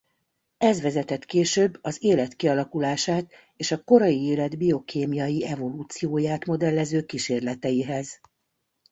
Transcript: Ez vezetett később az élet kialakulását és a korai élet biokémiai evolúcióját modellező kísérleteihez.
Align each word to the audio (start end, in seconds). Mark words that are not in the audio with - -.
Ez 0.57 0.81
vezetett 0.81 1.25
később 1.25 1.77
az 1.81 2.03
élet 2.03 2.35
kialakulását 2.35 3.31
és 3.57 3.71
a 3.71 3.83
korai 3.83 4.21
élet 4.21 4.57
biokémiai 4.57 5.45
evolúcióját 5.45 6.45
modellező 6.45 7.05
kísérleteihez. 7.05 8.19